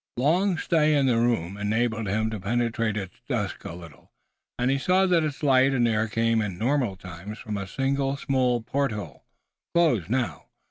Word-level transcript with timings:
Long 0.17 0.57
stay 0.57 0.95
in 0.95 1.05
the 1.05 1.19
room 1.19 1.57
enabled 1.57 2.07
him 2.07 2.31
to 2.31 2.39
penetrate 2.39 2.97
its 2.97 3.21
dusk 3.29 3.63
a 3.65 3.73
little, 3.73 4.11
and 4.57 4.71
he 4.71 4.79
saw 4.79 5.05
that 5.05 5.23
its 5.23 5.43
light 5.43 5.73
and 5.75 5.87
air 5.87 6.07
came 6.07 6.41
in 6.41 6.57
normal 6.57 6.95
times 6.95 7.37
from 7.37 7.55
a 7.55 7.67
single 7.67 8.17
small 8.17 8.61
porthole, 8.63 9.27
closed 9.75 10.09
now. 10.09 10.45